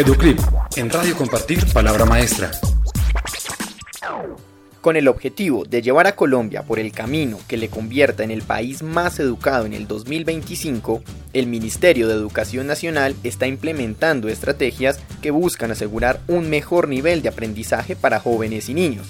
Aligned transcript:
Educlip, 0.00 0.40
en 0.76 0.88
Radio 0.88 1.14
Compartir 1.14 1.62
Palabra 1.74 2.06
Maestra. 2.06 2.50
Con 4.80 4.96
el 4.96 5.08
objetivo 5.08 5.66
de 5.66 5.82
llevar 5.82 6.06
a 6.06 6.16
Colombia 6.16 6.62
por 6.62 6.78
el 6.78 6.90
camino 6.90 7.38
que 7.46 7.58
le 7.58 7.68
convierta 7.68 8.24
en 8.24 8.30
el 8.30 8.40
país 8.40 8.82
más 8.82 9.20
educado 9.20 9.66
en 9.66 9.74
el 9.74 9.86
2025, 9.86 11.02
el 11.34 11.46
Ministerio 11.48 12.08
de 12.08 12.14
Educación 12.14 12.66
Nacional 12.66 13.14
está 13.24 13.46
implementando 13.46 14.30
estrategias 14.30 15.00
que 15.20 15.32
buscan 15.32 15.70
asegurar 15.70 16.22
un 16.28 16.48
mejor 16.48 16.88
nivel 16.88 17.20
de 17.20 17.28
aprendizaje 17.28 17.94
para 17.94 18.20
jóvenes 18.20 18.70
y 18.70 18.74
niños. 18.74 19.06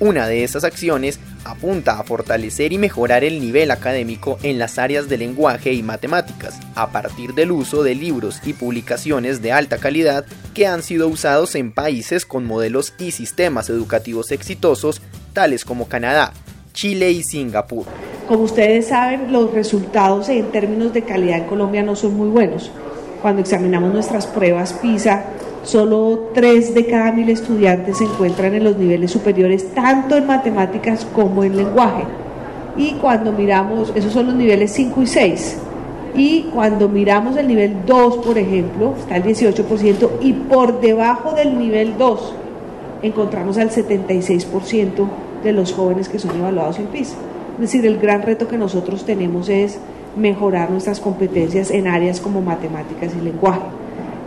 Una 0.00 0.26
de 0.26 0.42
esas 0.42 0.64
acciones 0.64 1.20
apunta 1.44 1.98
a 1.98 2.04
fortalecer 2.04 2.72
y 2.72 2.78
mejorar 2.78 3.24
el 3.24 3.40
nivel 3.40 3.70
académico 3.70 4.38
en 4.42 4.58
las 4.58 4.78
áreas 4.78 5.08
de 5.08 5.18
lenguaje 5.18 5.72
y 5.72 5.82
matemáticas, 5.82 6.60
a 6.74 6.90
partir 6.90 7.34
del 7.34 7.52
uso 7.52 7.82
de 7.82 7.94
libros 7.94 8.40
y 8.44 8.52
publicaciones 8.52 9.42
de 9.42 9.52
alta 9.52 9.78
calidad 9.78 10.24
que 10.54 10.66
han 10.66 10.82
sido 10.82 11.08
usados 11.08 11.54
en 11.54 11.72
países 11.72 12.26
con 12.26 12.44
modelos 12.44 12.94
y 12.98 13.10
sistemas 13.10 13.70
educativos 13.70 14.32
exitosos, 14.32 15.02
tales 15.32 15.64
como 15.64 15.88
Canadá, 15.88 16.32
Chile 16.72 17.10
y 17.10 17.22
Singapur. 17.22 17.86
Como 18.28 18.44
ustedes 18.44 18.88
saben, 18.88 19.32
los 19.32 19.52
resultados 19.52 20.28
en 20.28 20.50
términos 20.50 20.92
de 20.92 21.02
calidad 21.02 21.38
en 21.38 21.44
Colombia 21.44 21.82
no 21.82 21.96
son 21.96 22.14
muy 22.14 22.28
buenos. 22.28 22.70
Cuando 23.20 23.40
examinamos 23.40 23.92
nuestras 23.92 24.26
pruebas 24.26 24.72
PISA, 24.74 25.24
Solo 25.64 26.30
tres 26.34 26.74
de 26.74 26.86
cada 26.86 27.12
mil 27.12 27.28
estudiantes 27.28 27.98
se 27.98 28.04
encuentran 28.04 28.54
en 28.54 28.64
los 28.64 28.76
niveles 28.76 29.12
superiores, 29.12 29.72
tanto 29.74 30.16
en 30.16 30.26
matemáticas 30.26 31.06
como 31.14 31.44
en 31.44 31.56
lenguaje. 31.56 32.02
Y 32.76 32.94
cuando 32.94 33.32
miramos, 33.32 33.92
esos 33.94 34.12
son 34.12 34.26
los 34.26 34.34
niveles 34.34 34.72
5 34.72 35.02
y 35.02 35.06
6. 35.06 35.58
Y 36.16 36.42
cuando 36.52 36.88
miramos 36.88 37.36
el 37.36 37.46
nivel 37.46 37.76
2, 37.86 38.18
por 38.18 38.38
ejemplo, 38.38 38.94
está 38.98 39.16
el 39.16 39.24
18%, 39.24 40.10
y 40.20 40.32
por 40.32 40.80
debajo 40.80 41.32
del 41.32 41.56
nivel 41.58 41.96
2 41.96 42.34
encontramos 43.02 43.56
al 43.58 43.70
76% 43.70 45.08
de 45.44 45.52
los 45.52 45.72
jóvenes 45.72 46.08
que 46.08 46.18
son 46.18 46.36
evaluados 46.38 46.78
en 46.78 46.86
PISA. 46.86 47.16
Es 47.54 47.60
decir, 47.60 47.86
el 47.86 47.98
gran 47.98 48.22
reto 48.22 48.48
que 48.48 48.58
nosotros 48.58 49.04
tenemos 49.04 49.48
es 49.48 49.78
mejorar 50.16 50.70
nuestras 50.70 51.00
competencias 51.00 51.70
en 51.70 51.86
áreas 51.86 52.20
como 52.20 52.42
matemáticas 52.42 53.12
y 53.18 53.24
lenguaje. 53.24 53.60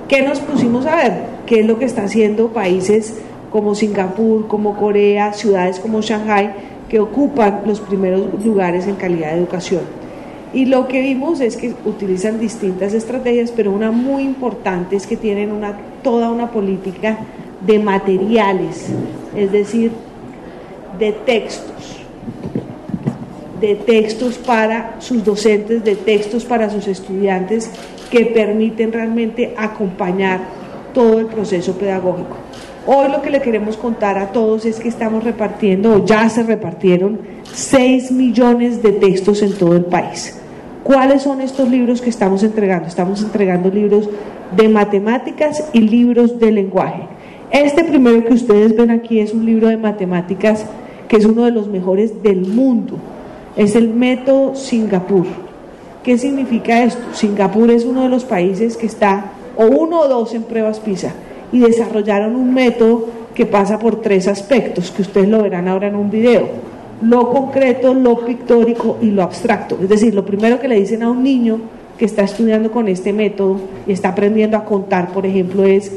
¿Qué 0.08 0.22
nos 0.22 0.40
pusimos 0.40 0.86
a 0.86 0.96
ver? 0.96 1.14
¿Qué 1.48 1.62
es 1.62 1.66
lo 1.66 1.80
que 1.80 1.86
están 1.86 2.06
haciendo 2.06 2.50
países 2.50 3.16
como 3.52 3.74
Singapur, 3.74 4.48
como 4.48 4.78
Corea, 4.78 5.34
ciudades 5.34 5.80
como 5.80 6.02
Shanghai, 6.02 6.54
que 6.90 7.00
ocupan 7.00 7.62
los 7.66 7.80
primeros 7.80 8.44
lugares 8.44 8.86
en 8.86 8.96
calidad 8.96 9.32
de 9.32 9.40
educación? 9.40 9.82
Y 10.54 10.66
lo 10.66 10.88
que 10.88 11.02
vimos 11.02 11.42
es 11.42 11.58
que 11.58 11.74
utilizan 11.86 12.40
distintas 12.40 12.94
estrategias, 12.94 13.52
pero 13.52 13.72
una 13.72 13.92
muy 13.92 14.24
importante 14.24 14.96
es 14.96 15.08
que 15.08 15.18
tienen 15.18 15.52
una, 15.52 15.76
toda 16.04 16.30
una 16.30 16.52
política 16.52 17.18
de 17.66 17.80
materiales, 17.80 18.88
es 19.36 19.52
decir, 19.52 19.92
de 21.00 21.12
textos, 21.14 21.98
de 23.60 23.76
textos 23.76 24.38
para 24.38 24.96
sus 25.00 25.26
docentes, 25.26 25.84
de 25.84 25.96
textos 25.96 26.46
para 26.46 26.70
sus 26.70 26.88
estudiantes 26.88 27.72
que 28.16 28.28
permiten 28.28 28.94
realmente 28.94 29.54
acompañar 29.58 30.40
todo 30.94 31.20
el 31.20 31.26
proceso 31.26 31.74
pedagógico. 31.74 32.38
Hoy 32.88 33.12
lo 33.12 33.22
que 33.22 33.30
le 33.30 33.42
queremos 33.42 33.76
contar 33.76 34.18
a 34.18 34.32
todos 34.32 34.64
es 34.66 34.80
que 34.80 34.88
estamos 34.88 35.26
repartiendo, 35.26 35.94
o 35.94 36.06
ya 36.06 36.30
se 36.30 36.44
repartieron, 36.44 37.20
6 37.44 38.14
millones 38.14 38.82
de 38.82 38.94
textos 38.94 39.42
en 39.42 39.58
todo 39.58 39.76
el 39.76 39.84
país. 39.84 40.40
¿Cuáles 40.82 41.24
son 41.24 41.42
estos 41.42 41.68
libros 41.68 42.02
que 42.02 42.10
estamos 42.10 42.42
entregando? 42.44 42.88
Estamos 42.88 43.22
entregando 43.22 43.70
libros 43.70 44.08
de 44.56 44.70
matemáticas 44.70 45.66
y 45.74 45.82
libros 45.82 46.40
de 46.40 46.54
lenguaje. 46.54 47.02
Este 47.52 47.84
primero 47.84 48.24
que 48.24 48.34
ustedes 48.34 48.78
ven 48.78 48.92
aquí 48.92 49.20
es 49.20 49.34
un 49.34 49.46
libro 49.46 49.68
de 49.68 49.76
matemáticas 49.76 50.66
que 51.10 51.18
es 51.18 51.26
uno 51.26 51.44
de 51.44 51.52
los 51.52 51.68
mejores 51.68 52.24
del 52.24 52.48
mundo. 52.48 52.96
Es 53.58 53.76
el 53.76 53.90
método 53.90 54.56
Singapur. 54.56 55.45
¿Qué 56.06 56.20
significa 56.20 56.84
esto? 56.84 57.02
Singapur 57.14 57.72
es 57.72 57.84
uno 57.84 58.04
de 58.04 58.10
los 58.10 58.26
países 58.26 58.78
que 58.78 58.86
está 58.86 59.32
o 59.58 59.66
uno 59.66 60.02
o 60.02 60.08
dos 60.08 60.36
en 60.36 60.44
pruebas 60.44 60.80
PISA 60.80 61.14
y 61.52 61.58
desarrollaron 61.58 62.36
un 62.36 62.54
método 62.54 63.08
que 63.34 63.48
pasa 63.48 63.80
por 63.80 64.02
tres 64.02 64.28
aspectos, 64.28 64.92
que 64.92 65.02
ustedes 65.02 65.28
lo 65.28 65.42
verán 65.42 65.68
ahora 65.68 65.88
en 65.88 65.96
un 65.96 66.12
video. 66.12 66.48
Lo 67.02 67.32
concreto, 67.32 67.96
lo 67.96 68.24
pictórico 68.24 69.00
y 69.02 69.08
lo 69.08 69.24
abstracto. 69.24 69.80
Es 69.82 69.90
decir, 69.90 70.14
lo 70.14 70.24
primero 70.24 70.60
que 70.60 70.68
le 70.68 70.80
dicen 70.80 71.02
a 71.02 71.10
un 71.10 71.24
niño 71.24 71.60
que 71.98 72.06
está 72.06 72.22
estudiando 72.22 72.70
con 72.70 72.88
este 72.88 73.12
método 73.12 73.58
y 73.88 73.92
está 73.92 74.10
aprendiendo 74.10 74.58
a 74.58 74.66
contar, 74.66 75.12
por 75.12 75.26
ejemplo, 75.26 75.64
es, 75.66 75.92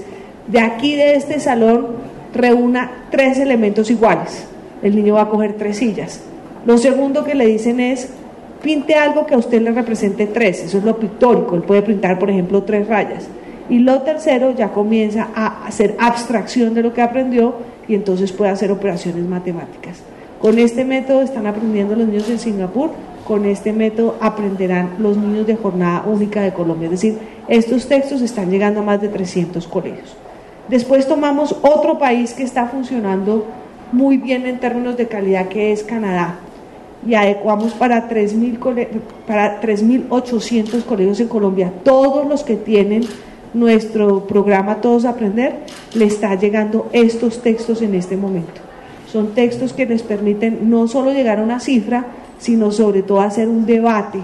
de 0.47 0.61
aquí 0.61 0.97
de 0.97 1.17
este 1.17 1.39
salón 1.39 1.87
reúna 2.35 3.05
tres 3.11 3.39
elementos 3.39 3.91
iguales. 3.91 4.47
El 4.83 4.97
niño 4.97 5.17
va 5.17 5.23
a 5.23 5.29
coger 5.29 5.53
tres 5.53 5.77
sillas. 5.77 6.23
Lo 6.65 6.79
segundo 6.79 7.25
que 7.25 7.35
le 7.35 7.47
dicen 7.47 7.79
es, 7.79 8.09
pinte 8.63 8.95
algo 8.95 9.27
que 9.27 9.35
a 9.35 9.39
usted 9.39 9.63
le 9.63 9.73
represente 9.73 10.27
tres, 10.27 10.65
eso 10.65 10.79
es 10.79 10.85
lo 10.85 10.99
pictórico, 10.99 11.55
él 11.55 11.63
puede 11.63 11.83
pintar 11.83 12.19
por 12.19 12.31
ejemplo 12.31 12.63
tres 12.63 12.87
rayas. 12.89 13.29
Y 13.69 13.81
lo 13.81 14.01
tercero 14.03 14.55
ya 14.55 14.71
comienza 14.71 15.29
a 15.35 15.67
hacer 15.67 15.95
abstracción 15.99 16.75
de 16.75 16.83
lo 16.83 16.95
que 16.95 17.03
aprendió 17.03 17.55
y 17.87 17.95
entonces 17.95 18.33
puede 18.33 18.51
hacer 18.51 18.73
operaciones 18.73 19.25
matemáticas. 19.27 20.03
Con 20.41 20.59
este 20.59 20.85
método 20.85 21.21
están 21.21 21.47
aprendiendo 21.47 21.95
los 21.95 22.07
niños 22.07 22.31
en 22.31 22.39
Singapur, 22.39 22.91
con 23.27 23.45
este 23.45 23.73
método 23.73 24.17
aprenderán 24.21 24.95
los 24.99 25.17
niños 25.17 25.47
de 25.47 25.57
jornada 25.57 26.05
única 26.07 26.41
de 26.41 26.53
Colombia. 26.53 26.87
Es 26.87 26.93
decir, 26.93 27.19
estos 27.49 27.87
textos 27.87 28.23
están 28.23 28.51
llegando 28.51 28.81
a 28.81 28.85
más 28.85 29.03
de 29.03 29.09
300 29.09 29.67
colegios. 29.67 30.17
Después 30.69 31.07
tomamos 31.07 31.55
otro 31.63 31.99
país 31.99 32.33
que 32.33 32.45
está 32.45 32.67
funcionando 32.67 33.47
muy 33.93 34.17
bien 34.17 34.47
en 34.47 34.61
términos 34.61 34.97
de 34.97 35.09
calidad, 35.09 35.49
que 35.49 35.73
es 35.73 35.83
Canadá 35.83 36.39
y 37.07 37.15
adecuamos 37.15 37.73
para 37.73 38.09
3.800 38.09 40.85
colegios 40.85 41.21
en 41.21 41.29
Colombia. 41.29 41.73
Todos 41.85 42.27
los 42.27 42.43
que 42.43 42.57
tienen 42.57 43.05
nuestro 43.55 44.27
programa 44.27 44.81
Todos 44.81 45.05
Aprender, 45.05 45.61
le 45.95 46.07
está 46.07 46.35
llegando 46.35 46.89
estos 46.93 47.43
textos 47.43 47.83
en 47.83 47.95
este 47.95 48.17
momento. 48.17 48.61
Son 49.11 49.35
textos 49.35 49.73
que 49.73 49.87
les 49.87 50.03
permiten 50.03 50.69
no 50.69 50.87
solo 50.87 51.13
llegar 51.13 51.39
a 51.39 51.43
una 51.43 51.61
cifra, 51.61 52.07
sino 52.39 52.71
sobre 52.71 53.03
todo 53.03 53.21
hacer 53.21 53.49
un 53.49 53.65
debate, 53.65 54.19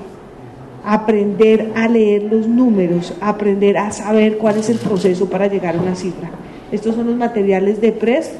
aprender 0.85 1.73
a 1.75 1.89
leer 1.89 2.25
los 2.25 2.47
números, 2.47 3.15
aprender 3.21 3.79
a 3.79 3.91
saber 3.93 4.37
cuál 4.37 4.59
es 4.59 4.69
el 4.69 4.77
proceso 4.77 5.29
para 5.29 5.47
llegar 5.47 5.77
a 5.77 5.81
una 5.81 5.95
cifra. 5.95 6.31
Estos 6.71 6.95
son 6.95 7.07
los 7.07 7.17
materiales 7.17 7.81
de 7.81 7.93
PRES 7.93 8.33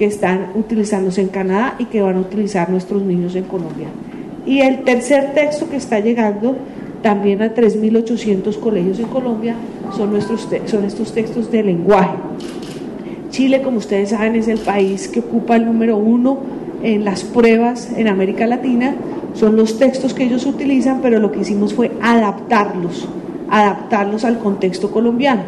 que 0.00 0.06
están 0.06 0.52
utilizándose 0.54 1.20
en 1.20 1.28
Canadá 1.28 1.74
y 1.78 1.84
que 1.84 2.00
van 2.00 2.16
a 2.16 2.20
utilizar 2.20 2.70
nuestros 2.70 3.02
niños 3.02 3.36
en 3.36 3.44
Colombia. 3.44 3.88
Y 4.46 4.60
el 4.60 4.82
tercer 4.82 5.34
texto 5.34 5.68
que 5.68 5.76
está 5.76 6.00
llegando 6.00 6.56
también 7.02 7.42
a 7.42 7.54
3.800 7.54 8.58
colegios 8.60 8.98
en 8.98 9.08
Colombia 9.08 9.56
son, 9.94 10.16
estos 10.16 11.12
textos 11.12 11.52
de 11.52 11.62
lenguaje. 11.62 12.16
Chile, 13.28 13.60
como 13.60 13.76
ustedes 13.76 14.08
saben, 14.08 14.36
es 14.36 14.48
el 14.48 14.56
país 14.60 15.06
que 15.06 15.20
ocupa 15.20 15.56
el 15.56 15.66
número 15.66 15.98
uno 15.98 16.38
en 16.82 17.04
las 17.04 17.22
pruebas 17.22 17.90
en 17.94 18.08
América 18.08 18.46
Latina. 18.46 18.94
Son 19.34 19.54
los 19.54 19.78
textos 19.78 20.14
que 20.14 20.24
ellos 20.24 20.46
utilizan, 20.46 21.02
pero 21.02 21.18
lo 21.18 21.30
que 21.30 21.40
hicimos 21.40 21.74
fue 21.74 21.90
adaptarlos, 22.00 23.06
adaptarlos 23.50 24.24
al 24.24 24.38
contexto 24.38 24.90
colombiano. 24.90 25.42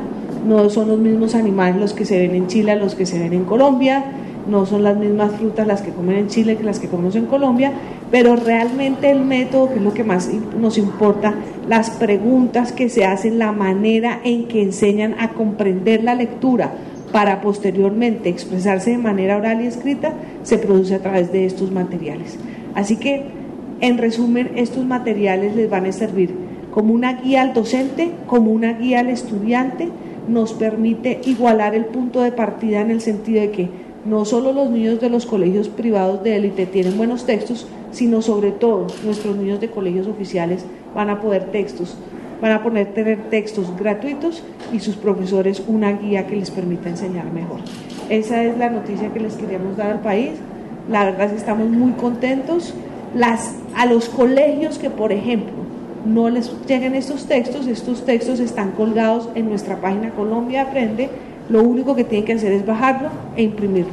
No 0.47 0.69
son 0.69 0.89
los 0.89 0.99
mismos 0.99 1.35
animales 1.35 1.81
los 1.81 1.95
que 1.95 2.05
se 2.05 2.19
ven 2.19 2.35
en 2.35 2.49
Chile 2.49 2.77
los 2.77 2.95
que 2.95 3.07
se 3.07 3.19
ven 3.19 3.33
en 3.33 3.45
Colombia, 3.45 4.05
no 4.47 4.67
son 4.67 4.83
las 4.83 4.97
mismas 4.97 5.33
frutas 5.33 5.67
las 5.67 5.83
que 5.83 5.91
comen 5.91 6.19
en 6.19 6.29
Chile 6.29 6.57
que 6.57 6.65
las 6.65 6.79
que 6.79 6.89
comemos 6.89 7.17
en 7.17 7.27
Colombia, 7.27 7.73
pero 8.11 8.37
realmente 8.37 9.11
el 9.11 9.25
método, 9.25 9.69
que 9.69 9.77
es 9.77 9.83
lo 9.83 9.95
que 9.95 10.05
más 10.05 10.31
nos 10.59 10.79
importa, 10.79 11.35
las 11.69 11.91
preguntas 11.91 12.73
que 12.73 12.89
se 12.89 13.05
hacen, 13.05 13.39
la 13.39 13.53
manera 13.53 14.21
en 14.25 14.49
que 14.49 14.63
enseñan 14.63 15.17
a 15.19 15.31
comprender 15.31 16.05
la 16.05 16.15
lectura 16.15 16.73
para 17.12 17.41
posteriormente 17.41 18.29
expresarse 18.29 18.91
de 18.91 18.99
manera 18.99 19.37
oral 19.37 19.62
y 19.62 19.67
escrita, 19.67 20.12
se 20.43 20.59
produce 20.59 20.95
a 20.95 21.00
través 21.00 21.31
de 21.33 21.45
estos 21.45 21.71
materiales. 21.71 22.38
Así 22.75 22.97
que, 22.97 23.25
en 23.81 23.99
resumen, 23.99 24.53
estos 24.56 24.85
materiales 24.85 25.55
les 25.55 25.69
van 25.69 25.87
a 25.87 25.93
servir 25.93 26.35
como 26.73 26.95
una 26.95 27.21
guía 27.21 27.43
al 27.43 27.53
docente, 27.53 28.11
como 28.27 28.50
una 28.50 28.73
guía 28.73 29.00
al 29.00 29.11
estudiante, 29.11 29.91
nos 30.27 30.55
permite 30.55 31.21
igualar 31.27 31.75
el 31.75 31.85
punto 31.85 32.23
de 32.23 32.33
partida 32.33 32.81
en 32.81 32.91
el 32.91 33.00
sentido 33.00 33.43
de 33.43 33.50
que 33.50 33.69
no 34.04 34.25
solo 34.25 34.52
los 34.52 34.70
niños 34.70 35.00
de 35.00 35.08
los 35.08 35.26
colegios 35.26 35.69
privados 35.69 36.22
de 36.22 36.37
élite 36.37 36.66
tienen 36.66 36.96
buenos 36.96 37.25
textos, 37.25 37.66
sino 37.93 38.22
sobre 38.22 38.50
todo 38.50 38.87
nuestros 39.04 39.37
niños 39.37 39.60
de 39.60 39.70
colegios 39.70 40.06
oficiales 40.06 40.64
van 40.94 41.10
a 41.10 41.20
poder 41.20 41.52
textos, 41.52 41.96
van 42.40 42.52
a 42.52 42.62
poder 42.62 42.93
tener 42.94 43.31
textos 43.31 43.66
gratuitos 43.78 44.43
y 44.72 44.81
sus 44.81 44.96
profesores 44.96 45.62
una 45.66 45.93
guía 45.93 46.26
que 46.26 46.37
les 46.37 46.50
permita 46.50 46.88
enseñar 46.88 47.32
mejor. 47.32 47.60
Esa 48.08 48.43
es 48.43 48.58
la 48.58 48.70
noticia 48.70 49.12
que 49.12 49.20
les 49.20 49.34
queríamos 49.34 49.76
dar 49.76 49.93
al 49.93 50.00
país. 50.00 50.32
La 50.90 51.04
verdad 51.04 51.26
es 51.26 51.32
que 51.32 51.38
estamos 51.38 51.69
muy 51.69 51.93
contentos. 51.93 52.75
Las, 53.14 53.56
a 53.76 53.87
los 53.87 54.08
colegios 54.08 54.78
que, 54.78 54.90
por 54.90 55.12
ejemplo, 55.12 55.52
no 56.04 56.28
les 56.31 56.52
lleguen 56.66 56.94
estos 56.94 57.26
textos, 57.26 57.66
estos 57.66 58.04
textos 58.04 58.40
están 58.40 58.72
colgados 58.72 59.28
en 59.34 59.49
nuestra 59.49 59.81
página 59.81 60.10
Colombia 60.10 60.62
Aprende, 60.62 61.10
lo 61.49 61.62
único 61.62 61.94
que 61.94 62.05
tienen 62.05 62.27
que 62.27 62.33
hacer 62.35 62.53
es 62.53 62.65
bajarlo 62.65 63.09
e 63.37 63.43
imprimirlo. 63.43 63.93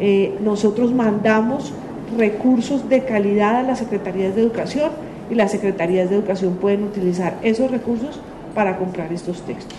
Eh, 0.00 0.36
nosotros 0.42 0.92
mandamos 0.92 1.72
recursos 2.16 2.88
de 2.88 3.04
calidad 3.04 3.56
a 3.56 3.62
las 3.62 3.78
secretarías 3.78 4.34
de 4.34 4.42
educación 4.42 4.90
y 5.30 5.34
las 5.34 5.50
secretarías 5.50 6.08
de 6.08 6.16
educación 6.16 6.54
pueden 6.54 6.84
utilizar 6.84 7.36
esos 7.42 7.70
recursos 7.70 8.20
para 8.54 8.78
comprar 8.78 9.12
estos 9.12 9.42
textos. 9.42 9.78